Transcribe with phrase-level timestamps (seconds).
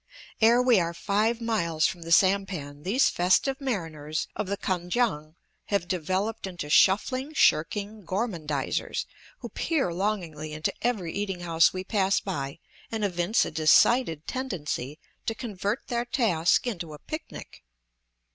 [0.41, 5.35] Ere we are five miles from the sampan these festive mariners of the Kan kiang
[5.65, 9.05] have developed into shuffling, shirking gormandizers,
[9.41, 12.57] who peer longingly into every eating house we pass by
[12.91, 17.61] and evince a decided tendency to convert their task into a picnic.